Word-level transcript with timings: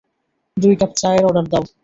দুই 0.57 0.73
কাপ 0.79 0.91
চায়ের 0.97 1.23
অর্ডার 1.27 1.45
দাও। 1.51 1.63